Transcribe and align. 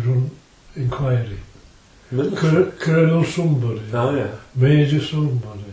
run 0.00 0.30
inquiry. 0.76 1.38
Col- 2.10 2.70
Colonel 2.78 3.24
somebody, 3.24 3.82
Oh 3.92 4.14
yeah. 4.14 4.30
Major 4.54 5.00
somebody, 5.00 5.72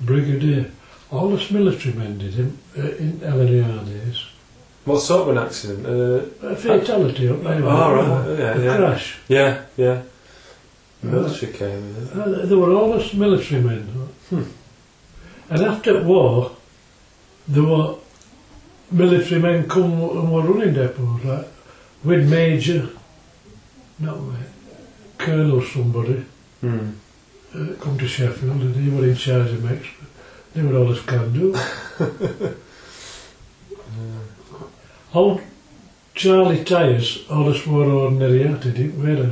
Brigadier. 0.00 0.70
All 1.10 1.34
us 1.34 1.50
military 1.50 1.94
men 1.94 2.18
did 2.18 2.38
in, 2.38 2.58
uh, 2.78 2.82
in 2.82 3.18
days. 3.84 4.24
What 4.84 5.00
sort 5.00 5.22
of 5.22 5.36
an 5.36 5.38
accident? 5.44 5.86
Uh, 5.86 6.46
A 6.48 6.54
fatality 6.56 7.28
up 7.28 7.42
there. 7.42 7.64
Oh, 7.64 7.94
right, 7.94 8.38
yeah, 8.38 8.54
a 8.56 8.64
yeah. 8.64 8.76
crash. 8.76 9.18
yeah, 9.28 9.62
yeah. 9.76 10.02
Military 11.02 11.52
came 11.52 11.96
in. 11.96 12.20
Uh, 12.20 12.46
there 12.46 12.58
were 12.58 12.72
all 12.72 12.92
us 12.92 13.12
military 13.12 13.60
men. 13.62 13.82
Hmm. 14.28 14.42
And 15.50 15.62
after 15.62 16.02
war, 16.04 16.52
there 17.48 17.64
were 17.64 17.96
military 18.92 19.40
men 19.40 19.68
come 19.68 19.92
and 19.92 20.32
were 20.32 20.42
running 20.42 20.74
depots, 20.74 21.24
like 21.24 21.48
with 22.04 22.28
Major, 22.30 22.88
not 24.00 24.18
Ma- 24.20 24.34
Colonel 25.18 25.62
somebody, 25.62 26.24
Hmm. 26.60 26.90
uh, 27.54 27.74
come 27.80 27.98
to 27.98 28.06
Sheffield 28.08 28.60
and 28.62 28.74
he 28.76 28.90
were 28.90 29.06
in 29.06 29.14
charge 29.16 29.50
of 29.50 29.62
Mex. 29.64 29.86
They 30.54 30.62
were 30.62 30.76
all 30.78 30.90
us 30.92 31.00
can 31.02 31.32
do. 31.32 31.54
Old 35.14 35.40
Charlie 36.14 36.64
Tyres, 36.64 37.24
all 37.30 37.48
us 37.50 37.66
were 37.66 37.84
ordinary 37.90 38.44
at 38.44 38.64
it, 38.66 38.74
didn't 38.74 39.02
wear 39.02 39.16
it. 39.24 39.30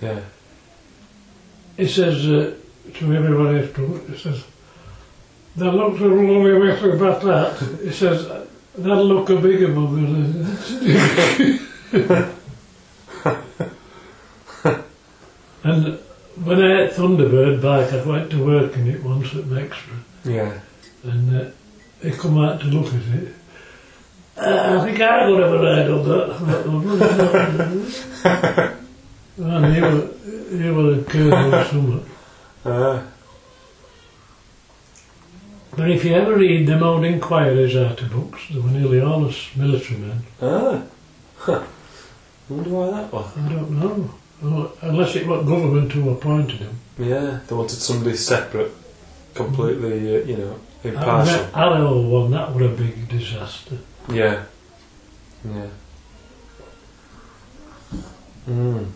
Yeah. 0.00 0.20
He 1.76 1.86
says 1.88 2.26
uh, 2.28 2.54
to 2.94 3.14
everyone 3.14 3.56
else, 3.58 3.70
he 4.08 4.16
says, 4.16 4.44
that 5.56 5.72
looks 5.72 6.00
a 6.00 6.04
lonely 6.04 6.54
way 6.58 6.70
about 6.94 7.20
that. 7.22 7.58
He 7.82 7.90
says, 7.90 8.26
that'll 8.76 9.04
look 9.04 9.28
a 9.30 9.36
bigger 9.36 9.68
bugger. 9.68 10.08
and 15.64 15.98
when 16.44 16.62
I 16.62 16.80
had 16.82 16.90
Thunderbird 16.92 17.60
back, 17.62 17.92
I 17.92 18.02
went 18.04 18.30
to 18.30 18.44
work 18.44 18.74
in 18.76 18.86
it 18.88 19.02
once 19.02 19.34
at 19.34 19.44
Mexborough, 19.44 20.02
Yeah. 20.24 20.58
and 21.04 21.36
uh, 21.36 21.44
they 22.00 22.10
come 22.10 22.38
out 22.38 22.60
to 22.60 22.66
look 22.66 22.86
at 22.92 23.02
it. 23.22 23.34
Uh, 24.36 24.78
I 24.80 24.84
think 24.86 25.00
I 25.00 25.28
would 25.28 25.42
have 25.42 25.52
ride 25.60 25.90
on 25.90 26.08
that. 26.08 26.32
and 29.38 29.74
he 29.74 29.80
was, 29.82 30.04
he 30.50 30.70
was 30.70 30.98
a 30.98 31.02
colonel 31.04 31.54
or 31.54 31.64
something. 31.64 32.06
Uh, 32.64 33.02
But 35.76 35.90
if 35.90 36.04
you 36.04 36.14
ever 36.14 36.34
read 36.36 36.66
them 36.66 36.82
old 36.82 37.04
inquiries 37.04 37.76
out 37.76 38.00
of 38.00 38.10
books, 38.12 38.42
they 38.50 38.58
were 38.60 38.70
nearly 38.70 39.00
all 39.00 39.24
us 39.26 39.50
military 39.56 40.00
men. 40.00 40.22
ah. 40.42 40.82
Huh. 41.38 41.62
Wonder 42.48 42.70
why 42.70 42.90
that 42.90 43.12
was. 43.12 43.36
I 43.36 43.48
don't 43.48 43.70
know. 43.80 44.10
Unless 44.40 45.16
it 45.16 45.26
was 45.26 45.46
government 45.46 45.92
who 45.92 46.10
appointed 46.10 46.58
him. 46.60 46.78
Yeah, 46.98 47.40
they 47.46 47.54
wanted 47.54 47.78
somebody 47.78 48.16
separate, 48.16 48.72
completely, 49.34 50.16
uh, 50.16 50.24
you 50.24 50.36
know, 50.36 50.58
impartial. 50.82 51.44
That 51.44 51.56
Arrow 51.56 52.00
one, 52.00 52.30
that 52.32 52.54
were 52.54 52.64
a 52.64 52.68
big 52.68 53.08
disaster. 53.08 53.78
Yeah. 54.08 54.44
Yeah. 55.44 55.68
Mm. 58.48 58.86